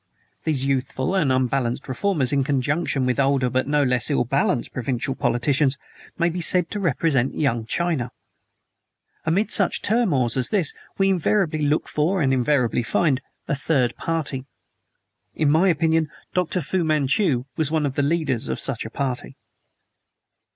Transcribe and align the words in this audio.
These 0.45 0.65
youthful 0.65 1.13
and 1.13 1.31
unbalanced 1.31 1.87
reformers, 1.87 2.33
in 2.33 2.43
conjunction 2.43 3.05
with 3.05 3.19
older 3.19 3.51
but 3.51 3.67
no 3.67 3.83
less 3.83 4.09
ill 4.09 4.23
balanced 4.25 4.73
provincial 4.73 5.13
politicians, 5.13 5.77
may 6.17 6.27
be 6.27 6.41
said 6.41 6.71
to 6.71 6.79
represent 6.79 7.35
Young 7.35 7.67
China. 7.67 8.09
Amid 9.27 9.51
such 9.51 9.83
turmoils 9.83 10.37
as 10.37 10.49
this 10.49 10.73
we 10.97 11.09
invariably 11.09 11.61
look 11.67 11.87
for, 11.87 12.19
and 12.19 12.33
invariably 12.33 12.81
find, 12.81 13.21
a 13.47 13.53
Third 13.53 13.95
Party. 13.95 14.45
In 15.35 15.51
my 15.51 15.69
opinion, 15.69 16.09
Dr. 16.33 16.61
Fu 16.61 16.83
Manchu 16.83 17.45
was 17.55 17.69
one 17.69 17.85
of 17.85 17.93
the 17.93 18.01
leaders 18.01 18.47
of 18.47 18.59
such 18.59 18.85
a 18.85 18.89
party. 18.89 19.37